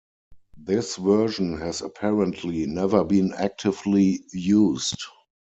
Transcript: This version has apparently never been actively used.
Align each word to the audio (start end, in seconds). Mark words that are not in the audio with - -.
This 0.57 0.95
version 0.95 1.59
has 1.59 1.83
apparently 1.83 2.65
never 2.65 3.03
been 3.03 3.33
actively 3.35 4.23
used. 4.33 4.97